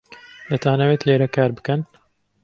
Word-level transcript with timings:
دەتانەوێت 0.51 1.01
لێرە 1.07 1.27
کار 1.35 1.51
بکەن؟ 1.57 1.81